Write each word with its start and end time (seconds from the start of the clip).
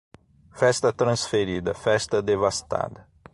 Festa 0.61 0.91
transferida, 0.91 1.75
festa 1.75 2.23
devastada. 2.23 3.07